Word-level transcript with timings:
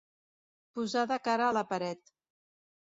Posar 0.79 1.03
de 1.13 1.21
cara 1.29 1.47
a 1.51 1.55
la 1.59 1.67
paret. 1.75 2.05